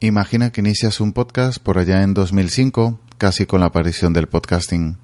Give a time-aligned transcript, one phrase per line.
[0.00, 4.98] Imagina que inicias un podcast por allá en 2005, casi con la aparición del podcasting.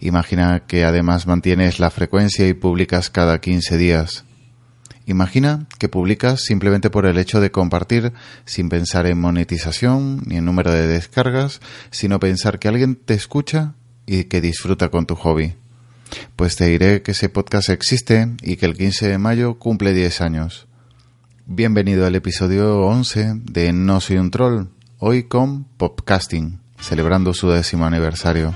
[0.00, 4.24] Imagina que además mantienes la frecuencia y publicas cada 15 días.
[5.04, 8.14] Imagina que publicas simplemente por el hecho de compartir
[8.46, 11.60] sin pensar en monetización ni en número de descargas,
[11.90, 13.74] sino pensar que alguien te escucha
[14.06, 15.56] y que disfruta con tu hobby.
[16.36, 20.22] Pues te diré que ese podcast existe y que el 15 de mayo cumple 10
[20.22, 20.68] años.
[21.54, 27.84] Bienvenido al episodio 11 de No soy un troll, hoy con Popcasting, celebrando su décimo
[27.84, 28.54] aniversario.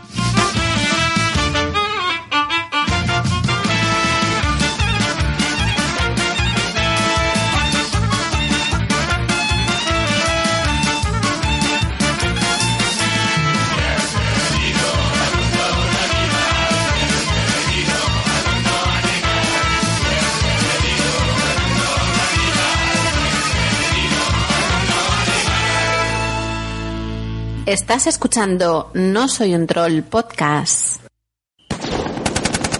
[27.66, 30.95] Estás escuchando No Soy un Troll Podcast.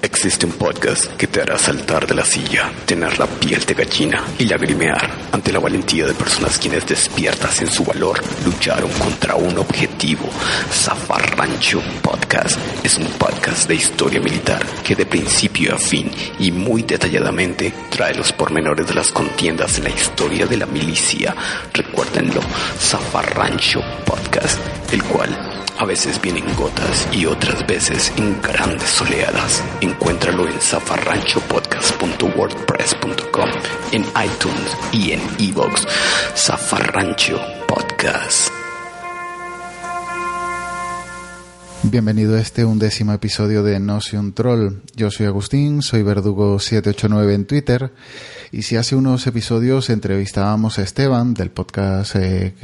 [0.06, 4.22] Existe un podcast que te hará saltar de la silla, tener la piel de gallina
[4.38, 9.58] y lagrimear ante la valentía de personas quienes despiertas en su valor lucharon contra un
[9.58, 10.30] objetivo.
[10.70, 16.84] Zafarrancho Podcast es un podcast de historia militar que de principio a fin y muy
[16.84, 21.34] detalladamente trae los pormenores de las contiendas en la historia de la milicia.
[21.74, 22.42] Recuérdenlo,
[22.78, 24.60] Zafarrancho Podcast,
[24.92, 29.62] el cual a veces viene en gotas y otras veces en grandes oleadas.
[29.80, 33.50] Encuéntralo en zafarranchopodcast.wordpress.com,
[33.92, 35.86] en iTunes y en iVoox.
[36.34, 38.50] Zafarrancho Podcast.
[41.82, 44.80] Bienvenido a este undécimo episodio de No soy un troll.
[44.96, 47.92] Yo soy Agustín, soy Verdugo789 en Twitter.
[48.52, 52.54] Y si hace unos episodios entrevistábamos a Esteban del podcast eh,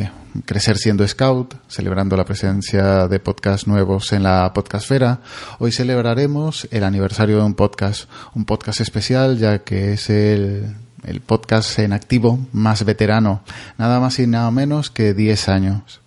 [0.44, 5.20] Crecer siendo Scout, celebrando la presencia de podcasts nuevos en la podcastfera,
[5.58, 11.20] hoy celebraremos el aniversario de un podcast, un podcast especial ya que es el, el
[11.20, 13.42] podcast en activo más veterano,
[13.76, 16.00] nada más y nada menos que 10 años.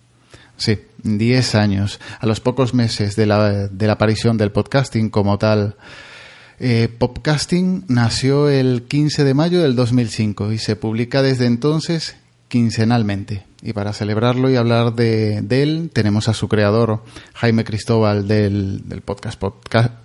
[0.56, 2.00] Sí, 10 años.
[2.18, 5.76] A los pocos meses de la, de la aparición del podcasting como tal,
[6.58, 12.16] eh, Popcasting nació el 15 de mayo del 2005 y se publica desde entonces
[12.48, 13.44] quincenalmente.
[13.66, 17.02] Y para celebrarlo y hablar de, de él, tenemos a su creador,
[17.34, 19.42] Jaime Cristóbal, del, del podcast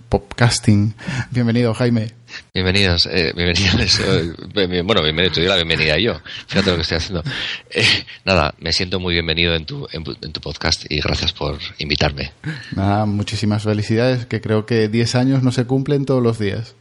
[0.09, 0.95] Popcasting.
[1.29, 2.11] Bienvenido, Jaime.
[2.55, 3.99] Bienvenidos, eh, bienvenidos.
[3.99, 6.19] Eh, bueno, bienvenido, te doy la bienvenida yo.
[6.47, 7.23] Fíjate lo que estoy haciendo.
[7.69, 7.85] Eh,
[8.25, 12.31] nada, me siento muy bienvenido en tu, en, en, tu podcast y gracias por invitarme.
[12.75, 16.73] Nada, muchísimas felicidades, que creo que 10 años no se cumplen todos los días.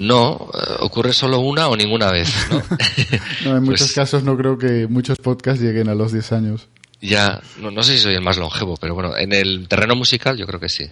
[0.00, 2.62] No, ocurre solo una o ninguna vez, ¿no?
[3.44, 6.68] no en muchos pues, casos no creo que muchos podcasts lleguen a los 10 años.
[7.02, 10.38] Ya, no, no sé si soy el más longevo, pero bueno, en el terreno musical
[10.38, 10.86] yo creo que sí.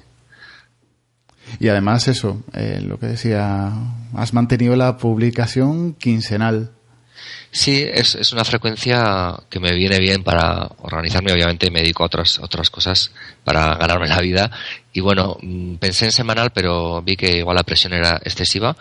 [1.58, 3.72] Y además eso, eh, lo que decía,
[4.14, 6.72] has mantenido la publicación quincenal.
[7.50, 11.32] Sí, es, es, una frecuencia que me viene bien para organizarme.
[11.32, 13.10] Obviamente me dedico a otras, otras cosas
[13.44, 14.50] para ganarme la vida.
[14.92, 18.76] Y bueno, mm, pensé en semanal, pero vi que igual la presión era excesiva.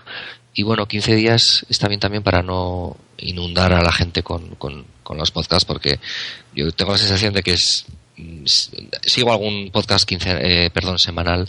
[0.53, 4.85] Y bueno, 15 días está bien también para no inundar a la gente con, con,
[5.17, 5.99] los podcasts, porque
[6.53, 7.85] yo tengo la sensación de que es
[8.17, 11.47] mm, sigo algún podcast 15, eh, perdón, semanal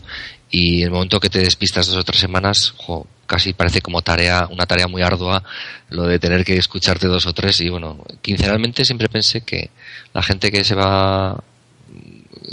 [0.51, 4.49] y el momento que te despistas dos o tres semanas, jo, casi parece como tarea,
[4.51, 5.43] una tarea muy ardua
[5.91, 9.71] lo de tener que escucharte dos o tres y bueno, quincenalmente siempre pensé que
[10.15, 11.43] la gente que se va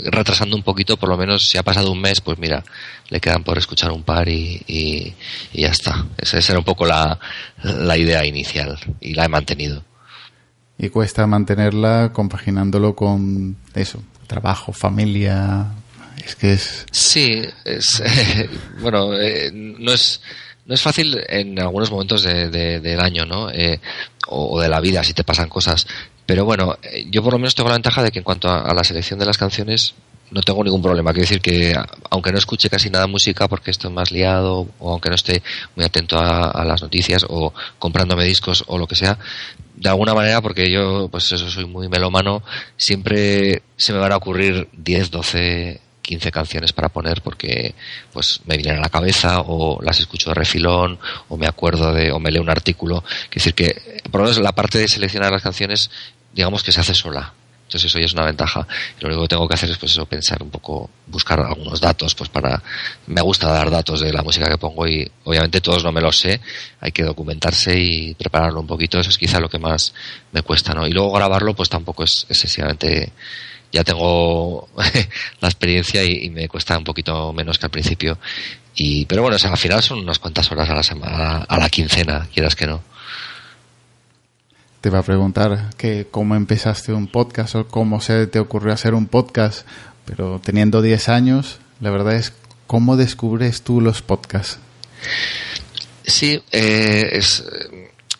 [0.04, 2.62] retrasando un poquito, por lo menos si ha pasado un mes, pues mira,
[3.08, 5.14] le quedan por escuchar un par y, y,
[5.54, 6.06] ya está.
[6.18, 7.18] Esa era un poco la,
[7.62, 9.82] la idea inicial y la he mantenido.
[10.78, 15.66] Y cuesta mantenerla compaginándolo con eso, trabajo, familia,
[16.90, 18.50] Sí, es, eh,
[18.80, 20.20] bueno, eh, no es...
[20.66, 23.48] No es fácil en algunos momentos de, de, del año, ¿no?
[23.52, 23.78] Eh,
[24.26, 25.86] o, de la vida, si te pasan cosas.
[26.26, 26.76] Pero bueno,
[27.08, 29.26] yo por lo menos tengo la ventaja de que en cuanto a, la selección de
[29.26, 29.94] las canciones,
[30.32, 31.12] no tengo ningún problema.
[31.12, 31.72] Quiero decir que,
[32.10, 35.40] aunque no escuche casi nada música porque estoy más liado, o aunque no esté
[35.76, 39.20] muy atento a, a, las noticias, o comprándome discos o lo que sea,
[39.76, 42.42] de alguna manera, porque yo, pues eso, soy muy melómano,
[42.76, 47.74] siempre se me van a ocurrir 10, 12 15 canciones para poner porque
[48.12, 50.98] pues me vienen a la cabeza o las escucho de refilón
[51.28, 53.02] o me acuerdo de o me leo un artículo.
[53.24, 55.90] Es decir que por lo menos la parte de seleccionar las canciones
[56.32, 57.34] digamos que se hace sola.
[57.66, 58.66] Entonces eso ya es una ventaja.
[59.00, 62.14] Lo único que tengo que hacer es pues eso, pensar un poco, buscar algunos datos,
[62.14, 62.62] pues para,
[63.08, 66.16] me gusta dar datos de la música que pongo y obviamente todos no me los
[66.16, 66.40] sé,
[66.80, 69.92] hay que documentarse y prepararlo un poquito, eso es quizá lo que más
[70.30, 70.86] me cuesta, ¿no?
[70.86, 73.12] Y luego grabarlo pues tampoco es excesivamente,
[73.76, 74.68] ya tengo
[75.40, 78.18] la experiencia y, me cuesta un poquito menos que al principio.
[78.74, 82.26] Y, pero bueno, al final son unas cuantas horas a la semana, a la quincena,
[82.32, 82.82] quieras que no
[84.80, 88.94] te iba a preguntar que cómo empezaste un podcast o cómo se te ocurrió hacer
[88.94, 89.66] un podcast,
[90.04, 92.32] pero teniendo 10 años, la verdad es,
[92.68, 94.60] ¿cómo descubres tú los podcasts?
[96.04, 97.44] Sí, eh, es,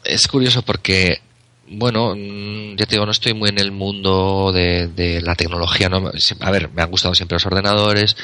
[0.05, 1.20] es curioso porque
[1.69, 5.89] bueno, mm, ya te digo, no estoy muy en el mundo de, de, la tecnología.
[5.89, 6.11] ¿no?
[6.41, 8.17] A ver, me han gustado siempre los ordenadores,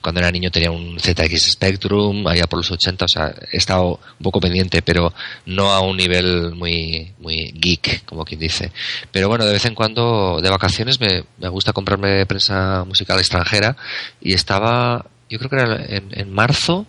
[0.00, 4.00] cuando era niño tenía un ZX Spectrum, allá por los 80, o sea, he estado
[4.18, 5.12] un poco pendiente, pero
[5.46, 8.72] no a un nivel muy, muy geek, como quien dice.
[9.12, 13.76] Pero bueno, de vez en cuando, de vacaciones, me, me gusta comprarme prensa musical extranjera
[14.20, 16.86] y estaba, yo creo que era en, en marzo,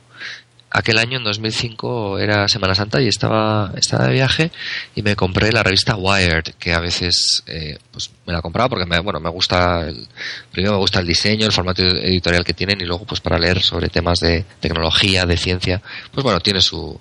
[0.71, 4.51] aquel año, en 2005, era Semana Santa y estaba, estaba de viaje
[4.95, 8.85] y me compré la revista Wired, que a veces eh, pues me la compraba porque
[8.85, 10.07] me, bueno, me gusta, el,
[10.51, 13.62] primero me gusta el diseño, el formato editorial que tienen y luego pues para leer
[13.62, 15.81] sobre temas de tecnología, de ciencia,
[16.12, 17.00] pues bueno, tiene su,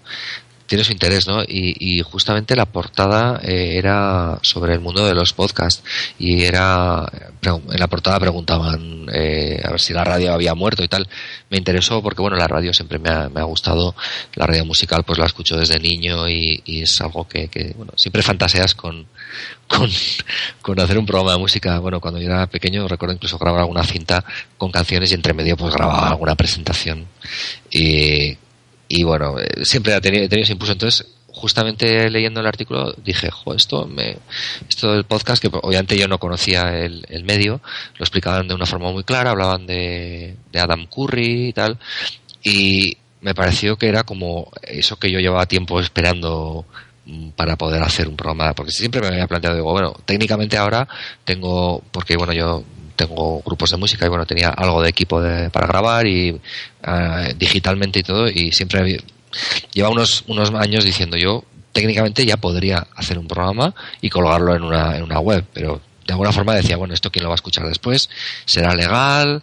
[0.70, 1.42] tiene su interés, ¿no?
[1.42, 5.82] Y, justamente la portada eh, era sobre el mundo de los podcasts
[6.16, 7.10] y era
[7.42, 11.08] en la portada preguntaban eh, a ver si la radio había muerto y tal.
[11.50, 13.96] Me interesó porque bueno, la radio siempre me ha, me ha gustado,
[14.34, 18.22] la radio musical pues la escucho desde niño y, es algo que, que, bueno, siempre
[18.22, 19.08] fantaseas con,
[19.66, 19.90] con,
[20.62, 21.80] con hacer un programa de música.
[21.80, 24.24] Bueno, cuando yo era pequeño recuerdo incluso grabar alguna cinta
[24.56, 27.08] con canciones y entre medio pues grababa alguna presentación
[27.72, 28.38] y
[28.92, 30.72] y bueno, eh, siempre ha tenido, ese impulso.
[30.72, 34.16] Entonces, justamente leyendo el artículo dije, jo, esto, me,
[34.68, 37.60] esto del podcast, que obviamente yo no conocía el, el, medio,
[37.98, 41.78] lo explicaban de una forma muy clara, hablaban de, de Adam Curry y tal,
[42.42, 46.66] y me pareció que era como eso que yo llevaba tiempo esperando
[47.06, 50.88] mm, para poder hacer un programa, porque siempre me había planteado, digo, bueno, técnicamente ahora
[51.24, 52.64] tengo, porque bueno, yo
[53.06, 55.20] tengo grupos de música y bueno, tenía algo de equipo
[55.52, 58.98] para grabar y eh, digitalmente y todo y siempre
[59.72, 64.64] lleva unos, unos años diciendo yo técnicamente ya podría hacer un programa y colgarlo en
[64.64, 67.36] una, en una web, pero de alguna forma decía, bueno, esto quién lo va a
[67.36, 68.10] escuchar después,
[68.44, 69.42] será legal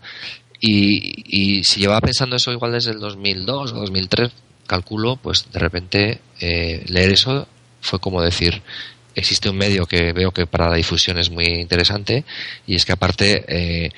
[0.60, 4.30] y, y si llevaba pensando eso igual desde el 2002 o 2003,
[4.68, 7.48] calculo, pues de repente eh, leer eso
[7.82, 8.62] fue como decir,
[9.20, 12.24] existe un medio que veo que para la difusión es muy interesante
[12.66, 13.92] y es que aparte eh,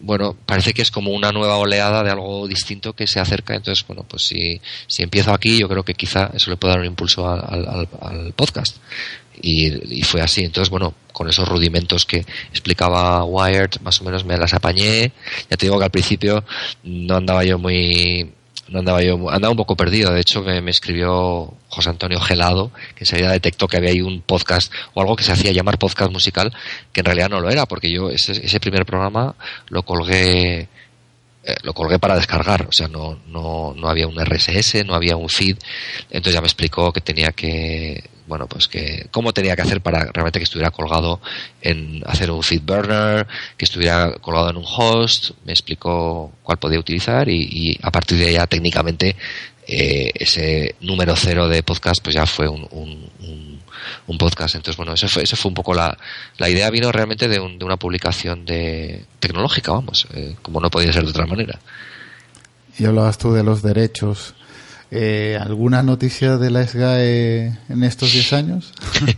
[0.00, 3.54] bueno, parece que es como una nueva oleada de algo distinto que se acerca.
[3.54, 6.80] Entonces, bueno, pues si, si empiezo aquí, yo creo que quizá eso le puede dar
[6.80, 8.76] un impulso al, al, podcast.
[9.40, 10.44] Y, y, fue así.
[10.44, 15.12] Entonces, bueno, con esos rudimentos que explicaba Wired, más o menos me las apañé.
[15.50, 16.44] Ya te digo que al principio
[16.82, 18.32] no andaba yo muy
[18.68, 20.12] no andaba yo, andaba un poco perdido.
[20.12, 24.22] De hecho, me, me, escribió José Antonio Gelado, que enseguida detectó que había ahí un
[24.22, 26.52] podcast o algo que se hacía llamar podcast musical,
[26.92, 29.34] que en realidad no lo era, porque yo ese, ese primer programa
[29.68, 30.68] lo colgué
[31.44, 35.16] eh, lo colgué para descargar, o sea, no, no, no había un RSS, no había
[35.16, 35.56] un feed,
[36.10, 40.04] entonces ya me explicó que tenía que bueno, pues que cómo tenía que hacer para
[40.12, 41.20] realmente que estuviera colgado
[41.60, 43.26] en hacer un feed burner,
[43.56, 48.32] que estuviera colgado en un host, me explicó cuál podía utilizar y, a partir de
[48.32, 49.16] ya técnicamente
[49.66, 53.60] eh, ese número cero de podcast pues ya fue un, un,
[54.06, 54.54] un, podcast.
[54.54, 55.96] Entonces, bueno, eso fue, eso fue un poco la,
[56.38, 60.92] la idea vino realmente de, de una publicación de tecnológica, vamos, eh, como no podía
[60.92, 61.58] ser de otra manera.
[62.78, 64.34] Y hablabas tú de los derechos
[64.90, 68.72] eh, ¿Alguna noticia de la SGAE en estos 10 años?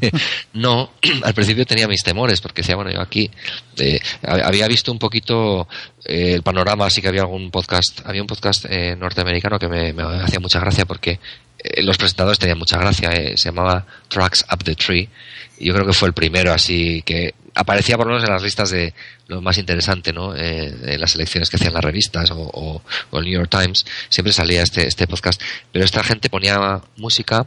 [0.53, 0.91] no,
[1.23, 3.31] al principio tenía mis temores porque decía, bueno, yo aquí
[3.79, 5.69] eh, había visto un poquito
[6.05, 9.93] eh, el panorama, así que había algún podcast, había un podcast eh, norteamericano que me,
[9.93, 11.21] me, hacía mucha gracia porque
[11.59, 15.09] eh, los presentadores tenían mucha gracia, se llamaba Tracks Up the Tree
[15.59, 18.43] y yo creo que fue el primero así que aparecía por lo menos en las
[18.43, 18.95] listas de
[19.27, 20.35] lo más interesante, ¿no?
[20.35, 24.63] Eh, en las elecciones que hacían las revistas o, el New York Times, siempre salía
[24.63, 25.41] este, este podcast.
[25.73, 27.47] Pero esta gente ponía música,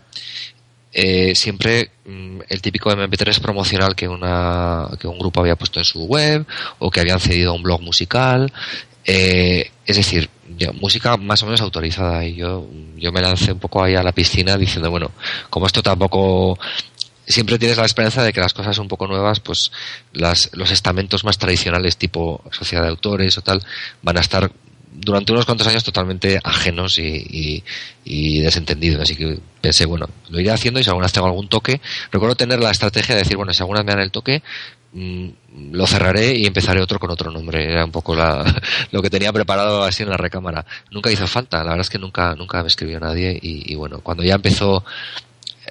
[0.91, 5.85] eh, siempre mm, el típico MP3 promocional que, una, que un grupo había puesto en
[5.85, 6.45] su web
[6.77, 8.51] o que habían cedido a un blog musical.
[9.05, 10.29] Eh, es decir,
[10.79, 14.11] música más o menos autorizada y yo, yo me lancé un poco ahí a la
[14.11, 15.11] piscina diciendo, bueno,
[15.49, 16.57] como esto tampoco
[17.27, 19.71] siempre tienes la esperanza de que las cosas un poco nuevas, pues
[20.11, 23.63] las, los estamentos más tradicionales tipo sociedad de autores o tal,
[24.01, 24.51] van a estar
[24.95, 27.63] durante unos cuantos años totalmente ajenos y,
[28.41, 29.01] desentendidos.
[29.01, 32.35] Así que pensé, bueno, lo iré haciendo y si alguna vez tengo algún toque, recuerdo
[32.35, 34.43] tener la estrategia de decir, bueno, si alguna vez me dan el toque,
[34.93, 35.27] mm,
[35.71, 37.71] lo cerraré y empezaré otro con otro nombre.
[37.71, 38.15] Era un poco
[38.91, 40.65] lo que tenía preparado así en la recámara.
[40.91, 44.23] Nunca hizo falta, la verdad es que nunca, nunca me escribió nadie y, bueno, cuando
[44.23, 44.83] ya empezó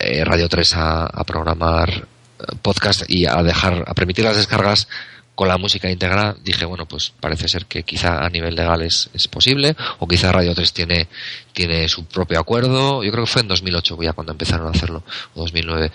[0.03, 4.89] eh, Radio 3 a, a programar eh, podcast y a dejar, a permitir las descargas
[5.35, 9.09] con la música íntegra dije, bueno, pues parece ser que quizá a nivel legal es,
[9.31, 11.09] posible, o quizá Radio 3 tiene,
[11.53, 13.03] tiene su propio acuerdo.
[13.03, 15.03] Yo creo que fue en 2008 ya cuando empezaron a hacerlo,
[15.35, 15.91] o 2009.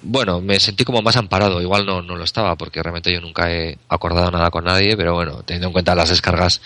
[0.00, 3.52] Bueno, me sentí como más amparado, igual no, no lo estaba, porque realmente yo nunca
[3.52, 6.60] he acordado nada con nadie, pero bueno, teniendo en cuenta las descargas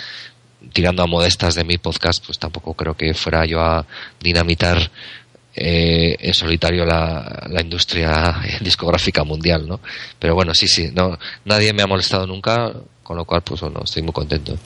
[0.72, 3.86] tirando a modestas de mi podcast, pues tampoco creo que fuera yo a
[4.20, 4.90] dinamitar
[5.54, 9.80] eh, en solitario la, la, industria discográfica mundial, ¿no?
[10.18, 13.80] Pero bueno, sí, sí, no, nadie me ha molestado nunca, con lo cual, pues bueno,
[13.84, 14.56] estoy muy contento.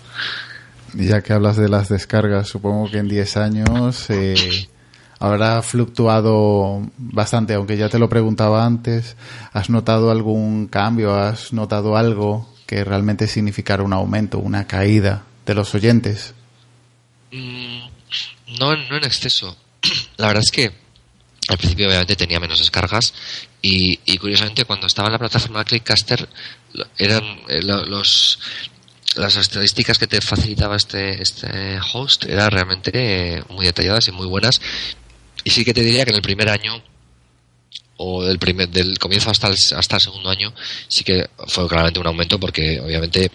[0.94, 4.68] Ya que hablas de las descargas, supongo que en 10 años eh,
[5.18, 9.16] habrá fluctuado bastante, aunque ya te lo preguntaba antes,
[9.52, 11.16] ¿has notado algún cambio?
[11.16, 16.34] ¿Has notado algo que realmente significara un aumento, una caída de los oyentes?
[17.32, 17.80] Mm,
[18.60, 19.56] no, no en exceso
[20.16, 20.72] la verdad es que
[21.48, 23.14] al principio obviamente tenía menos descargas
[23.62, 26.28] y, curiosamente cuando estaba en la plataforma Clickcaster
[26.98, 28.38] eran eh, los
[29.16, 34.26] las estadísticas que te facilitaba este, este host eran realmente eh, muy detalladas y muy
[34.26, 34.60] buenas.
[35.42, 36.82] Y sí que te diría que en el primer año
[37.96, 40.52] o del primer del comienzo hasta el, hasta el segundo año
[40.86, 43.30] sí que fue claramente un aumento porque obviamente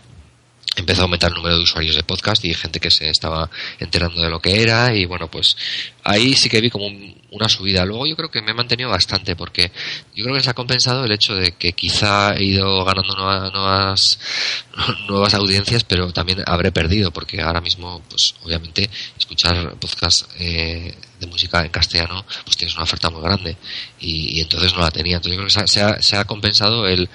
[0.76, 3.50] empezó a aumentar el número de usuarios de podcast y gente que se estaba
[3.80, 5.58] enterando de lo que era y bueno pues
[6.04, 6.88] ahí sí que vi como
[7.32, 7.86] una subida.
[7.86, 9.72] Luego yo creo que me he mantenido bastante porque
[10.16, 14.20] yo creo que se ha compensado el hecho de que quizá he ido ganando nuevas
[15.08, 21.28] nuevas audiencias pero también habré perdido porque ahora mismo pues obviamente escuchar podcast eh, de
[21.28, 23.56] música en castellano pues tienes una oferta muy grande.
[24.00, 25.18] Y, entonces no la tenía.
[25.18, 27.08] Entonces yo creo que se ha, se ha, compensado el,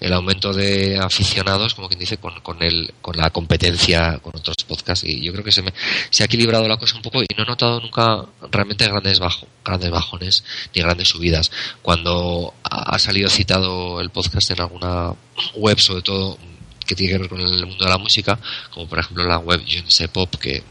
[0.00, 4.56] el aumento de aficionados como quien dice con, con el con la competencia con otros
[4.66, 5.04] podcasts.
[5.06, 5.72] Y yo creo que se me
[6.10, 9.46] se ha equilibrado la cosa un poco y no he notado nunca realmente grandes bajo,
[9.64, 11.50] grandes bajones ni grandes subidas.
[11.80, 15.14] Cuando ha salido citado el podcast en alguna
[15.54, 16.38] web sobre todo
[16.84, 18.38] que tiene que ver con el mundo de la música
[18.70, 20.64] como por ejemplo la web Je Pop que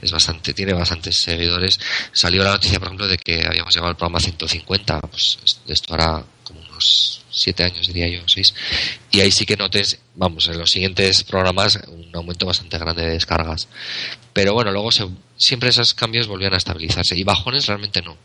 [0.00, 1.78] es bastante, tiene bastantes seguidores.
[2.12, 6.24] Salió la noticia, por ejemplo, de que habíamos llegado al programa 150, pues esto hará
[6.42, 8.54] como unos siete años, diría yo, seis.
[9.10, 13.10] Y ahí sí que notes, vamos, en los siguientes programas un aumento bastante grande de
[13.10, 13.68] descargas.
[14.32, 14.90] Pero bueno, luego
[15.36, 17.16] siempre esos cambios volvían a estabilizarse.
[17.16, 18.16] Y bajones realmente no,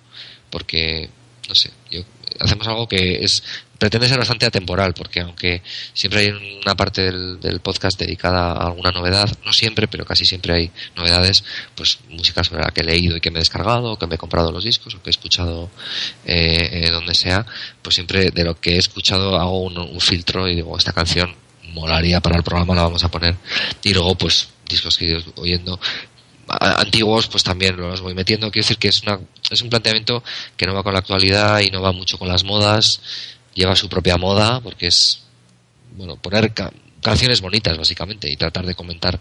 [0.50, 1.10] porque,
[1.48, 2.02] no sé, yo,
[2.40, 3.44] hacemos algo que es
[3.80, 8.92] pretende ser bastante atemporal, porque aunque siempre hay una parte del, podcast dedicada a alguna
[8.92, 11.44] novedad, no siempre, pero casi siempre hay novedades,
[11.76, 12.42] pues música
[12.74, 14.94] que he leído y que me he descargado, o que me he comprado los discos,
[14.96, 15.70] o que he escuchado
[16.26, 17.46] eh, eh, donde sea,
[17.82, 21.34] pues siempre de lo que he escuchado hago un, filtro y digo, esta canción
[21.72, 23.36] molaría para el programa, la vamos a poner,
[23.84, 25.80] y luego pues discos que he ido oyendo
[26.50, 30.24] antiguos pues también los voy metiendo quiero decir que es una es un planteamiento
[30.58, 33.02] que no va con la actualidad y no va mucho con las modas
[33.60, 35.22] lleva su propia moda porque es,
[35.96, 36.54] bueno, poner
[37.02, 39.20] canciones bonitas básicamente y tratar de comentar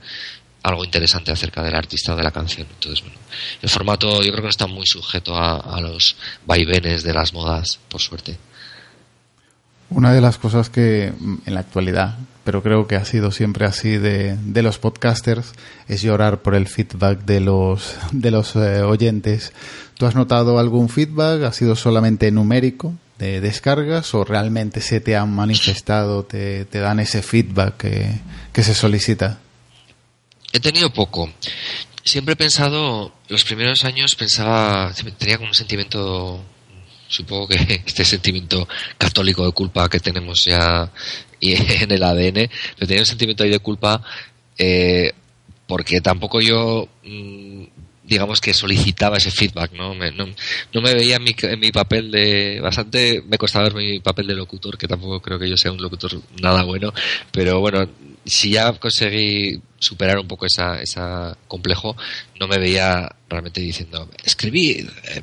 [0.63, 2.67] algo interesante acerca del artista o de la canción.
[2.71, 3.19] Entonces, bueno,
[3.63, 6.17] el formato yo creo que no está muy sujeto a, los
[6.47, 8.37] vaivenes de las modas, por suerte.
[9.91, 11.13] Una de las cosas que
[11.47, 15.53] en la actualidad, pero creo que ha sido siempre así de, de los podcasters,
[15.89, 19.53] es llorar por el feedback de los, de los eh, oyentes.
[19.97, 21.43] ¿Tú has notado algún feedback?
[21.43, 22.95] ¿Ha sido solamente numérico?
[23.19, 28.21] de descargas o realmente se te han manifestado, te, te dan ese feedback que,
[28.53, 29.41] que, se solicita?
[30.53, 31.31] He tenido poco.
[32.05, 36.43] Siempre he pensado, los primeros años pensaba, tenía como un sentimiento,
[37.09, 40.91] supongo que este sentimiento católico de culpa que tenemos ya
[41.41, 44.03] en el ADN, pero tenía un sentimiento ahí de culpa
[44.57, 45.13] eh,
[45.67, 47.65] porque tampoco yo mm,
[48.09, 49.95] digamos que solicitaba ese feedback, ¿no?
[49.95, 50.27] Me, no,
[50.73, 52.59] no, me veía en mi, en mi, papel de...
[52.61, 55.83] Bastante me costaba ver mi papel de locutor, que tampoco creo que yo sea un
[55.83, 56.93] locutor nada bueno,
[57.31, 57.87] pero bueno,
[58.25, 61.97] si ya conseguí superar un poco esa, esa complejo,
[62.41, 65.23] no me veía realmente diciendo, escribid, eh,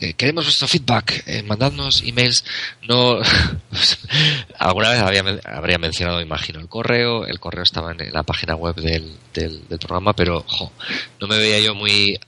[0.00, 2.44] eh, queremos vuestro feedback, eh, mandadnos emails.
[2.88, 3.18] No,
[4.58, 8.74] alguna vez había, habría mencionado, imagino, el correo, el correo estaba en la página web
[8.76, 10.44] del, del, programa, pero
[11.20, 12.18] no me veía yo muy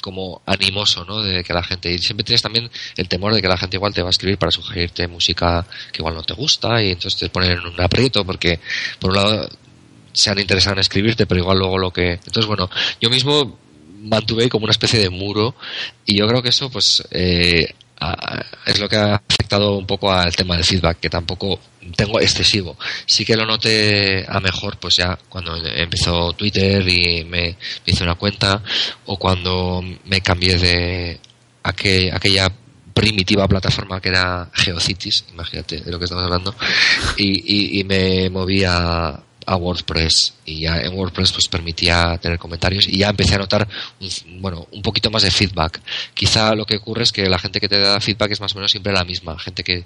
[0.00, 1.20] como animoso, ¿no?
[1.20, 3.92] De que la gente y siempre tienes también el temor de que la gente igual
[3.92, 7.28] te va a escribir para sugerirte música que igual no te gusta y entonces te
[7.28, 8.60] ponen en un aprieto porque
[9.00, 9.48] por un lado
[10.16, 12.12] se han interesado en escribirte, pero igual luego lo que...
[12.12, 12.70] Entonces, bueno,
[13.00, 13.58] yo mismo
[14.00, 15.54] mantuve como una especie de muro
[16.06, 17.74] y yo creo que eso pues eh,
[18.64, 21.60] es lo que ha afectado un poco al tema del feedback, que tampoco
[21.94, 22.78] tengo excesivo.
[23.04, 28.14] Sí que lo noté a mejor, pues ya cuando empezó Twitter y me, hice una
[28.14, 28.62] cuenta,
[29.04, 31.20] o cuando me cambié de
[31.62, 32.50] aquella
[32.94, 36.54] primitiva plataforma que era Geocities, imagínate de lo que estamos hablando,
[37.18, 42.88] y, y me moví a, a WordPress y ya en WordPress pues permitía tener comentarios
[42.88, 43.66] y ya empecé a notar
[44.00, 45.80] un, bueno un poquito más de feedback.
[46.12, 48.56] Quizá lo que ocurre es que la gente que te da feedback es más o
[48.56, 49.84] menos siempre la misma gente que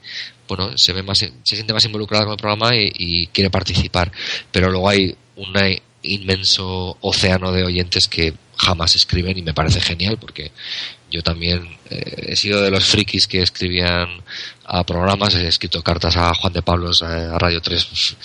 [0.48, 4.10] bueno se ve más se siente más involucrada con el programa y, quiere participar.
[4.50, 5.52] Pero luego hay un
[6.02, 10.52] inmenso océano de oyentes que jamás escriben y me parece genial porque
[11.10, 14.08] yo también eh, he sido de los frikis que escribían
[14.64, 18.16] a programas, he escrito cartas a Juan de Pablos, a Radio 3, pues,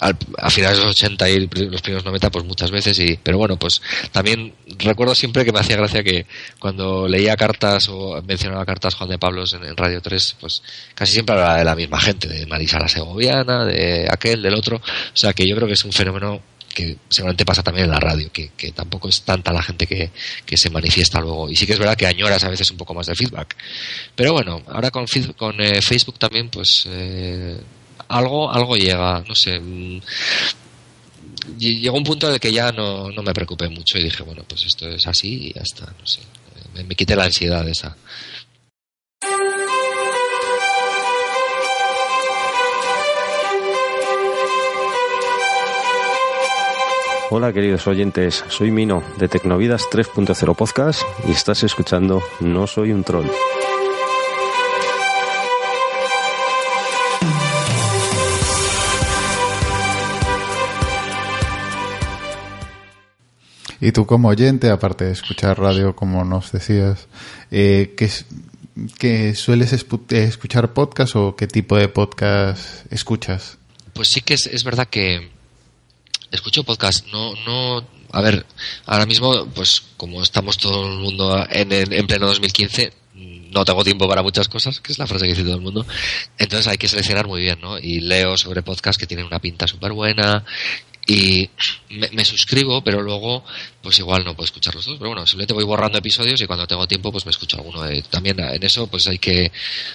[0.00, 2.98] a finales de los 80 y los primeros 90, pues muchas veces.
[2.98, 6.26] Y, pero bueno, pues también recuerdo siempre que me hacía gracia que
[6.58, 10.62] cuando leía cartas o mencionaba cartas Juan de Pablos en, Radio 3, pues
[10.94, 14.78] casi siempre hablaba de la misma gente, de Marisa la Segoviana, de aquel, del otro.
[14.78, 16.40] O sea que yo creo que es un fenómeno
[16.78, 20.70] que seguramente pasa también en la radio, que, tampoco es tanta la gente que, se
[20.70, 21.50] manifiesta luego.
[21.50, 23.56] Y sí que es verdad que añoras a veces un poco más de feedback.
[24.14, 25.06] Pero bueno, ahora con,
[25.36, 27.58] con eh, Facebook también, pues eh,
[28.06, 29.58] algo, algo llega, no sé.
[29.58, 30.00] Mm,
[31.58, 34.64] llegó un punto de que ya no, no me preocupé mucho y dije, bueno, pues
[34.64, 36.20] esto es así y ya está, no sé.
[36.74, 37.96] Me, me quité la ansiedad esa.
[47.30, 53.04] Hola queridos oyentes, soy Mino de Tecnovidas 3.0 Podcast y estás escuchando No Soy un
[53.04, 53.26] Troll.
[63.78, 67.08] Y tú como oyente, aparte de escuchar radio, como nos decías,
[67.50, 73.58] eh, ¿qué, sueles escuchar podcast o qué tipo de podcast escuchas?
[73.92, 75.36] Pues sí que es verdad que
[76.30, 78.46] escucho podcast, no, no, a ver,
[78.86, 84.08] ahora mismo, pues como estamos todo el mundo en, en, pleno 2015, no tengo tiempo
[84.08, 85.86] para muchas cosas, que es la frase que dice todo el mundo.
[86.38, 87.78] Entonces hay que seleccionar muy bien, ¿no?
[87.78, 90.44] Y leo sobre podcasts que tienen una pinta súper buena
[91.08, 91.48] y
[91.88, 93.42] me, suscribo, pero luego,
[93.82, 94.98] pues igual no puedo escucharlos todos.
[94.98, 97.80] Pero bueno, simplemente voy borrando episodios y cuando tengo tiempo, pues me escucho alguno.
[98.10, 99.50] también en eso, pues hay que,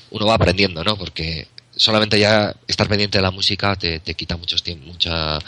[0.10, 0.98] uno va aprendiendo, ¿no?
[0.98, 5.40] Porque solamente ya estar pendiente de la música te, te quita muchos mucha,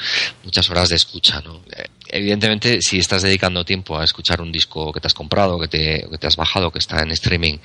[0.43, 1.61] muchas horas de escucha, ¿no?
[1.71, 5.67] Eh, evidentemente, si estás dedicando tiempo a escuchar un disco que te has comprado, que
[5.67, 7.57] te, que te has bajado, que está en streaming,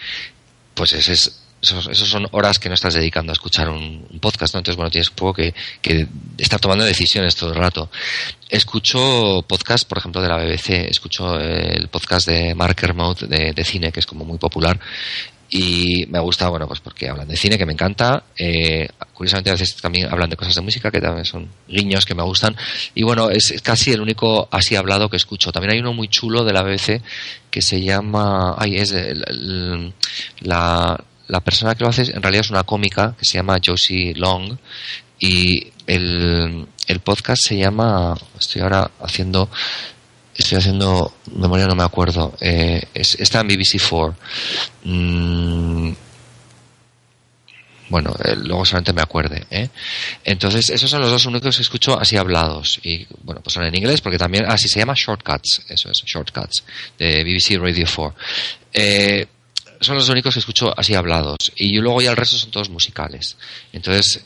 [0.74, 4.60] pues ese es, esos, son horas que no estás dedicando a escuchar un, podcast, ¿no?
[4.60, 6.06] Entonces, bueno, tienes poco que, que,
[6.38, 7.90] estar tomando decisiones todo el rato.
[8.48, 13.64] Escucho podcast, por ejemplo, de la BBC, escucho el podcast de Marker Mode de, de
[13.64, 14.80] cine, que es como muy popular,
[15.50, 18.22] y me gusta, bueno, pues porque hablan de cine, que me encanta.
[18.36, 22.14] Eh, curiosamente, a veces también hablan de cosas de música, que también son guiños que
[22.14, 22.56] me gustan.
[22.94, 25.50] Y bueno, es casi el único así hablado que escucho.
[25.50, 27.02] También hay uno muy chulo de la BBC
[27.50, 28.54] que se llama.
[28.58, 28.94] Ay, es
[30.40, 34.14] la, la persona que lo hace en realidad es una cómica que se llama Josie
[34.14, 34.56] Long.
[35.18, 38.14] Y el, el podcast se llama.
[38.38, 39.50] Estoy ahora haciendo
[40.40, 42.34] estoy haciendo memoria, no me acuerdo.
[42.40, 44.14] Eh, está en BBC4.
[44.84, 45.92] Mm,
[47.90, 49.44] bueno, eh, luego solamente me acuerde.
[49.50, 49.68] ¿eh?
[50.24, 52.80] Entonces, esos son los dos únicos que escucho así hablados.
[52.82, 56.64] Y bueno, pues son en inglés porque también, así se llama Shortcuts, eso es, Shortcuts,
[56.98, 58.14] de BBC Radio 4.
[58.72, 59.26] Eh,
[59.80, 61.38] son los únicos que escucho así hablados.
[61.56, 63.36] Y luego ya el resto son todos musicales.
[63.72, 64.22] Entonces,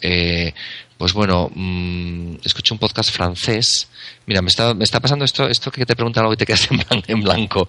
[1.05, 3.91] pues bueno, mmm, escucho un podcast francés.
[4.25, 6.67] Mira, me está, me está pasando esto, esto que te preguntan algo y te quedas
[7.09, 7.69] en, blanco.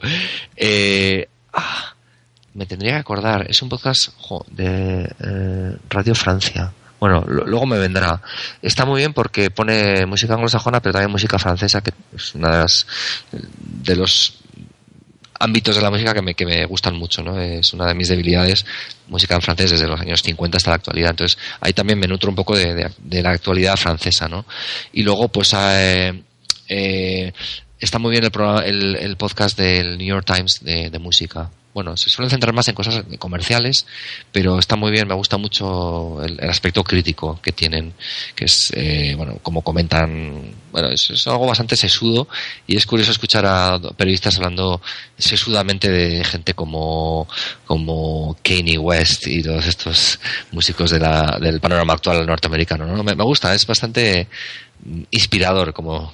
[0.56, 1.94] Eh, ah,
[2.54, 3.46] me tendría que acordar.
[3.50, 4.12] Es un podcast
[4.52, 6.72] de eh, Radio Francia.
[6.98, 8.22] Bueno, luego me vendrá.
[8.62, 12.58] Está muy bien porque pone música anglosajona, pero también música francesa, que es una de
[12.60, 12.88] las
[13.34, 14.34] de los
[15.40, 17.40] ámbitos de la música que me, que me gustan mucho, ¿no?
[17.40, 18.66] Es una de mis debilidades,
[19.08, 21.12] música en francés desde los años 50 hasta la actualidad.
[21.12, 24.46] Entonces, ahí también me nutro un poco de, de, la actualidad francesa, ¿no?
[24.94, 26.24] Y luego, pues, eh,
[26.68, 27.34] eh,
[27.80, 28.32] está muy bien el,
[28.66, 32.74] el, el, podcast del New York Times de música bueno, se suelen centrar más en
[32.74, 33.86] cosas comerciales,
[34.32, 37.94] pero está muy bien, me gusta mucho el, aspecto crítico que tienen,
[38.34, 42.30] que es, eh, bueno, como comentan, bueno, es, algo bastante sesudo
[42.66, 44.82] y es curioso escuchar a periodistas hablando
[45.18, 47.28] sesudamente de gente como,
[47.66, 50.18] como Kanye West y todos estos
[50.54, 53.04] músicos de la, del panorama actual norteamericano, ¿no?
[53.04, 54.30] Me, me gusta, es bastante,
[55.12, 56.14] inspirador, como,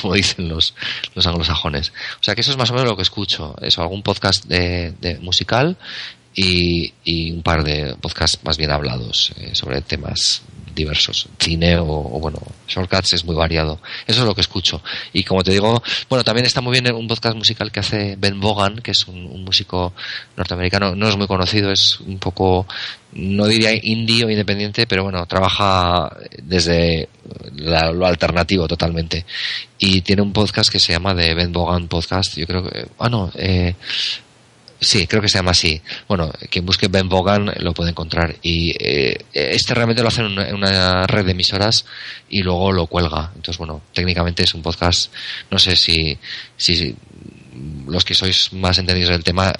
[0.00, 0.74] como dicen los,
[1.14, 1.92] los anglosajones.
[2.20, 3.54] O sea que eso es más o menos lo que escucho.
[3.60, 5.76] Eso, algún podcast de, de musical
[6.34, 10.42] y, y, un par de podcasts más bien hablados eh, sobre temas
[10.74, 11.28] diversos.
[11.38, 13.80] Cine o, o, bueno, Shortcuts es muy variado.
[14.06, 14.82] Eso es lo que escucho.
[15.12, 18.40] Y como te digo, bueno, también está muy bien un podcast musical que hace Ben
[18.40, 19.92] Bogan, que es un, músico
[20.36, 20.94] norteamericano.
[20.94, 22.66] No es muy conocido, es un poco,
[23.12, 27.08] no diría indie o independiente, pero bueno, trabaja desde
[27.54, 29.24] lo alternativo totalmente.
[29.78, 32.36] Y tiene un podcast que se llama The Ben Bogan Podcast.
[32.36, 33.74] Yo creo que, ah, no, eh,
[34.80, 35.80] Sí, creo que se llama así.
[36.08, 38.36] Bueno, quien busque Ben Bogan lo puede encontrar.
[38.42, 41.84] Y eh, este realmente lo hace en una, en una, red de emisoras
[42.30, 43.30] y luego lo cuelga.
[43.34, 45.12] Entonces, bueno, técnicamente es un podcast.
[45.50, 46.16] No sé si,
[46.56, 46.96] si
[47.90, 49.52] los que sois más entendidos del tema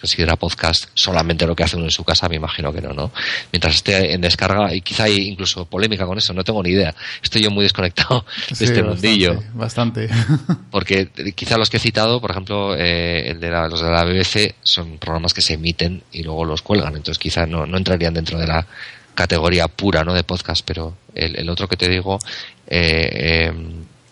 [0.00, 3.12] considera podcast solamente lo que hace uno en su casa, me imagino que no, ¿no?
[3.52, 6.94] Mientras esté en descarga, y quizá hay incluso polémica con eso, no tengo ni idea.
[7.22, 9.42] Estoy yo muy desconectado de Sí, este mundillo.
[9.54, 10.08] Bastante.
[10.70, 14.04] Porque quizá los que he citado, por ejemplo, eh, el de la- los de la
[14.04, 16.96] BBC, son programas que se emiten y luego los cuelgan.
[16.96, 18.66] Entonces quizá no, no entrarían dentro de la
[19.14, 20.12] categoría pura ¿no?
[20.12, 22.18] de podcast, pero el, el otro que te digo,
[22.66, 23.08] eh,
[23.48, 23.52] eh,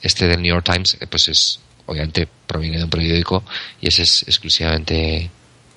[0.00, 3.44] este del New York Times, eh, pues es obviamente proviene de un periódico
[3.80, 5.30] y ese es exclusivamente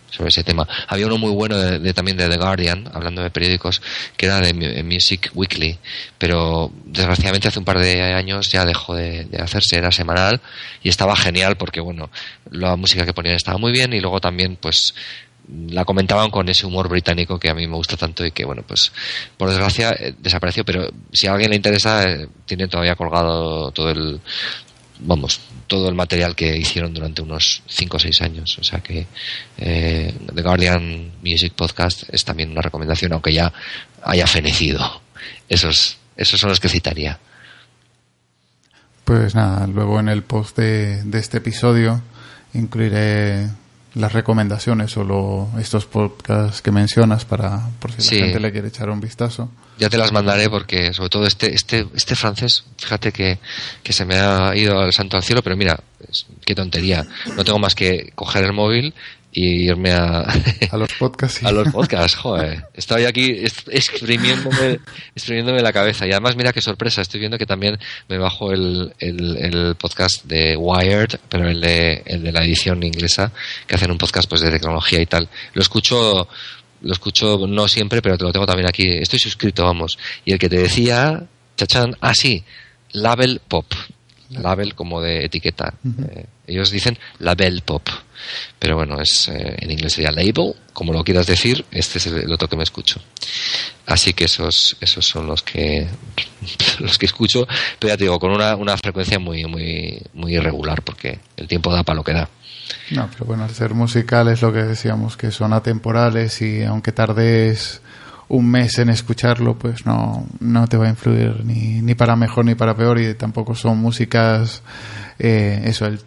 [0.10, 0.66] sobre ese tema.
[0.88, 3.82] Había uno muy bueno de, de- también de The Guardian, hablando de periódicos,
[4.16, 5.78] que era de Mu- Music Weekly,
[6.18, 10.40] pero desgraciadamente hace un par de años ya dejó de, de hacerse, era semanal
[10.82, 12.10] y estaba genial porque, bueno,
[12.52, 14.96] la música que ponían estaba muy bien y luego también, pues,
[15.70, 18.64] la comentaban con ese humor británico que a mí me gusta tanto y que, bueno,
[18.68, 18.92] pues,
[19.38, 23.90] por desgracia eh, desapareció, pero si a alguien le interesa, eh, tiene todavía colgado todo
[23.92, 24.20] el,
[25.00, 28.58] vamos, todo el material que hicieron durante unos 5 o 6 años.
[28.60, 29.08] O sea que
[29.58, 33.52] eh, The Guardian Music Podcast es también una recomendación, aunque ya
[34.04, 35.02] haya fenecido.
[35.50, 37.20] Esos, esos son los que citaría.
[39.04, 42.02] Pues nada, luego en el post de, de este episodio
[42.54, 43.48] incluiré
[43.98, 48.16] las recomendaciones o lo- estos podcasts que mencionas para por si Sí.
[48.20, 49.50] la gente le quiere echar un vistazo.
[49.80, 53.38] Ya te las mandaré porque, sobre todo, este, este, este francés, fíjate que,
[53.84, 55.80] que se me ha ido al santo al cielo, pero mira,
[56.46, 57.06] qué tontería.
[57.36, 58.94] No tengo más que coger el móvil
[59.32, 60.22] y irme a,
[60.72, 61.40] A los podcasts.
[61.40, 61.46] sí.
[61.46, 62.66] a los podcasts, joder.
[62.74, 64.80] Estoy aquí exprimiéndome,
[65.16, 66.08] exprimiéndome la cabeza.
[66.08, 70.26] Y además, mira qué sorpresa, estoy viendo que también me bajo el, el, el podcast
[70.26, 73.32] de Wired, pero el de, el de la edición inglesa,
[73.68, 75.30] que hacen un podcast pues de tecnología y tal.
[75.54, 76.28] Lo escucho,
[76.82, 78.88] lo escucho no siempre, pero te lo tengo también aquí.
[78.90, 80.00] Estoy suscrito, vamos.
[80.26, 81.24] Y el que te decía,
[81.58, 82.44] chachán, ah, sí,
[82.92, 83.66] Label Pop.
[84.30, 85.74] Label como de etiqueta.
[86.10, 87.88] Eh, ellos dicen Label Pop.
[88.60, 92.18] Pero bueno, es eh, en inglés sería label, como lo quieras decir, este es el,
[92.18, 93.00] el otro que me escucho.
[93.86, 95.88] Así que esos, esos son los que
[96.80, 97.48] los que escucho,
[97.80, 101.72] pero ya te digo, con una, una frecuencia muy, muy, muy irregular, porque el tiempo
[101.74, 102.30] da para lo que da.
[102.92, 106.92] No, pero bueno, al ser musical es lo que decíamos, que son atemporales y aunque
[106.92, 107.82] tardes
[108.30, 112.46] un mes en escucharlo, pues no, no te va a influir ni, ni para mejor
[112.46, 114.62] ni para peor y tampoco son músicas,
[115.20, 116.02] eh, eso, el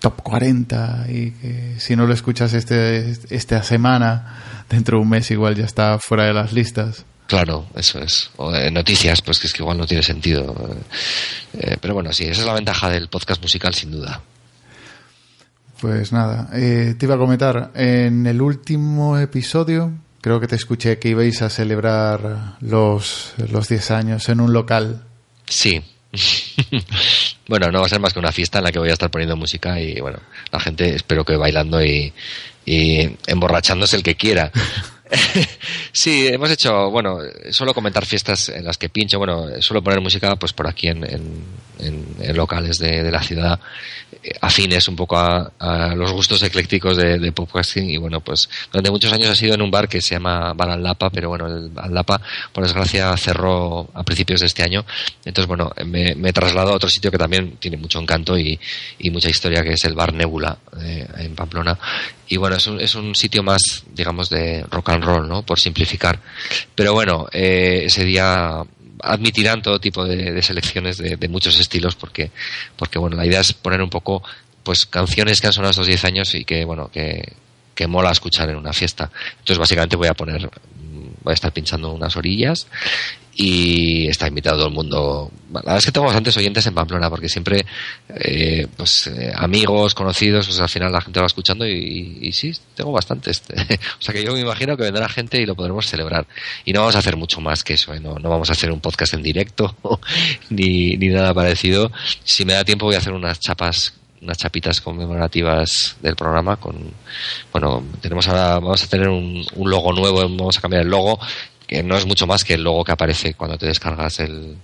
[0.00, 5.30] top 40 y que si no lo escuchas este, esta semana, dentro de un mes
[5.30, 7.04] igual ya está fuera de las listas.
[7.26, 8.30] Claro, eso es.
[8.38, 10.52] O de noticias, pues que es que igual no tiene sentido.
[11.52, 14.20] Eh, pero bueno, sí, esa es la ventaja del podcast musical, sin duda.
[15.80, 20.98] Pues nada, eh, te iba a comentar, en el último episodio creo que te escuché
[20.98, 25.04] que ibais a celebrar los, los 10 años en un local.
[25.46, 25.82] Sí.
[27.48, 29.10] bueno, no va a ser más que una fiesta en la que voy a estar
[29.10, 30.18] poniendo música y bueno,
[30.50, 32.12] la gente espero que bailando y,
[32.66, 34.52] emborrachándose el que quiera.
[35.92, 37.18] sí, hemos hecho, bueno,
[37.50, 41.02] suelo comentar fiestas en las que pincho, bueno, suelo poner música pues por aquí en,
[41.02, 41.44] en,
[41.80, 43.58] en, locales de, la ciudad
[44.22, 45.50] eh, afines un poco a,
[45.94, 49.62] los gustos eclécticos de, de, podcasting y bueno, pues durante muchos años ha sido en
[49.62, 52.20] un bar que se llama Bar Al-Lapa, pero bueno, el Al-Lapa
[52.52, 54.84] por desgracia cerró a principios de este año,
[55.24, 58.58] entonces bueno, me, me he trasladado a otro sitio que también tiene mucho encanto y,
[58.98, 61.78] y mucha historia que es el Bar Nebula eh, en Pamplona
[62.30, 65.42] y bueno, es un, es un sitio más, digamos, de rock and roll, ¿no?
[65.42, 66.20] Por simplificar.
[66.76, 68.62] Pero bueno, eh, ese día
[69.02, 72.30] admitirán todo tipo de, selecciones de, de, muchos estilos porque,
[72.76, 74.22] porque bueno, la idea es poner un poco,
[74.62, 77.34] pues, canciones que han sonado estos 10 años y que, bueno, que,
[77.74, 79.10] que mola escuchar en una fiesta.
[79.38, 80.50] Entonces, básicamente voy a poner,
[81.22, 82.66] voy a estar pinchando unas orillas
[83.42, 85.30] y está invitado todo el mundo.
[85.50, 87.64] La verdad es que tengo bastantes oyentes en Pamplona porque siempre,
[88.10, 92.92] eh, pues, eh, amigos, conocidos, pues al final la gente va escuchando y, sí, tengo
[92.92, 93.42] bastantes.
[93.98, 96.26] o sea que yo me imagino que vendrá gente y lo podremos celebrar.
[96.66, 98.00] Y no vamos a hacer mucho más que eso, ¿eh?
[98.00, 99.74] no, no vamos a hacer un podcast en directo
[100.50, 101.90] ni, ni nada parecido.
[102.22, 106.76] Si me da tiempo voy a hacer unas chapas unas chapitas conmemorativas del programa con
[107.52, 111.18] bueno tenemos ahora vamos a tener un, un logo nuevo vamos a cambiar el logo
[111.70, 114.56] que no es mucho más que el logo que aparece cuando te descargas el,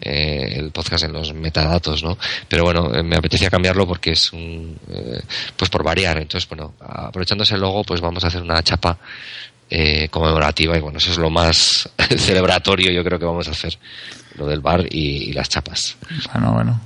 [0.00, 2.16] eh, el podcast en los metadatos, ¿no?
[2.48, 5.20] Pero bueno, eh, me apetecía cambiarlo porque es un, eh,
[5.56, 6.16] pues por variar.
[6.18, 8.96] Entonces, bueno, aprovechando ese logo, pues vamos a hacer una chapa
[10.10, 13.76] conmemorativa y bueno, eso es lo más celebratorio yo creo que vamos a hacer,
[14.36, 15.96] lo del bar y, y las chapas.
[16.32, 16.80] Bueno, bueno.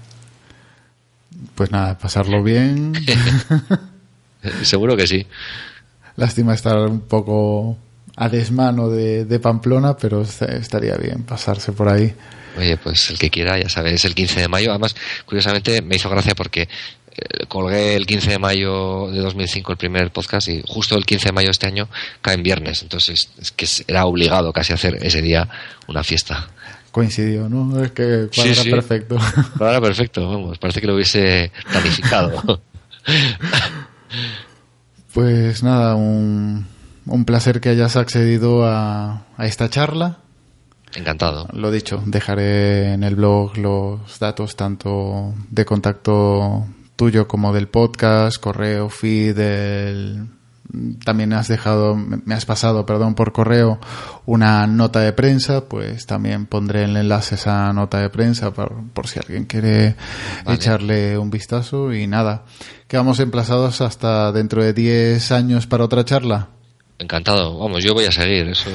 [1.54, 2.94] Pues nada, pasarlo bien.
[4.62, 5.26] Seguro que sí.
[6.16, 7.76] Lástima estar un poco
[8.20, 12.12] a desmano de, de Pamplona, pero estaría bien pasarse por ahí.
[12.58, 14.70] Oye, pues el que quiera, ya sabes, es el 15 de mayo.
[14.70, 19.78] Además, curiosamente me hizo gracia porque eh, colgué el 15 de mayo de 2005 el
[19.78, 21.88] primer podcast y justo el 15 de mayo de este año
[22.20, 22.82] cae en viernes.
[22.82, 25.48] Entonces, es que era obligado casi hacer ese día
[25.86, 26.48] una fiesta.
[26.90, 27.84] Coincidió, ¿no?
[27.84, 29.18] Es que cuadra perfecto.
[29.58, 30.58] Cuadra perfecto, vamos.
[30.58, 32.60] Parece que lo hubiese planificado.
[35.12, 36.66] pues nada, un
[37.08, 40.18] un placer que hayas accedido a, esta charla.
[40.94, 41.48] Encantado.
[41.52, 46.66] Lo dicho, dejaré en el blog los datos tanto de contacto
[46.96, 49.38] tuyo como del podcast, correo, feed,
[51.04, 53.78] también has dejado, me has pasado, perdón, por correo
[54.26, 58.84] una nota de prensa, pues también pondré el enlace a esa nota de prensa por,
[58.92, 59.96] por si alguien quiere
[60.46, 62.44] echarle un vistazo y nada.
[62.86, 66.48] Quedamos emplazados hasta dentro de 10 años para otra charla.
[67.00, 68.70] Encantado, vamos, yo voy a seguir, eso,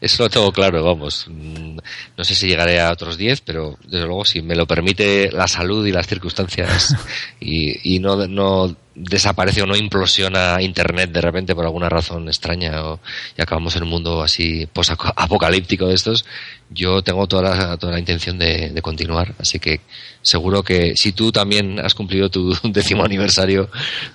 [0.00, 1.26] eso lo tengo claro, vamos.
[1.28, 1.78] Mm,
[2.16, 5.48] no sé si llegaré a otros 10, pero desde luego si me lo permite la
[5.48, 6.94] salud y las circunstancias
[7.40, 12.84] y, y no, no desaparece o no implosiona Internet de repente por alguna razón extraña
[12.84, 13.00] o,
[13.36, 16.24] y acabamos en un mundo así post-apocalíptico de estos,
[16.70, 19.34] yo tengo toda la, toda la intención de, continuar.
[19.38, 19.80] Así que
[20.22, 23.70] seguro que si tú también has cumplido tu décimo aniversario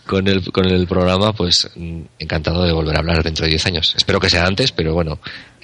[0.06, 3.66] con el, con el programa, pues mm, encantado de volver a hablar dentro de 10
[3.68, 3.94] años.
[3.96, 5.20] Espero que sea antes, pero bueno,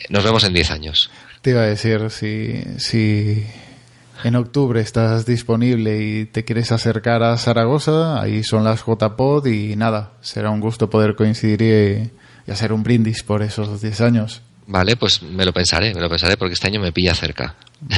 [0.10, 1.12] nos vemos en 10 años.
[1.42, 3.46] Te iba a decir, si, si
[4.24, 9.76] en octubre estás disponible y te quieres acercar a Zaragoza, ahí son las JPod y
[9.76, 14.42] nada, será un gusto poder coincidir y, hacer un brindis por esos 10 años.
[14.66, 17.56] Vale, pues me lo pensaré, me lo pensaré porque este año me pilla cerca.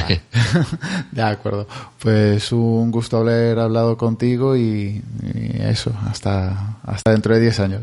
[1.12, 1.66] de acuerdo.
[1.98, 5.02] Pues un gusto haber hablado contigo y,
[5.34, 7.82] y, eso, hasta, hasta dentro de 10 años.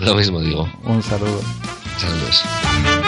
[0.00, 0.68] Lo mismo digo.
[0.84, 1.40] Un saludo.
[1.98, 3.07] Saludos.